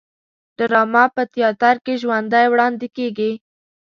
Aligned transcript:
ډرامه 0.57 1.03
په 1.15 1.23
تیاتر 1.33 1.75
کې 1.85 1.93
ژوندی 2.01 2.45
وړاندې 2.49 2.87
کیږي 2.97 3.31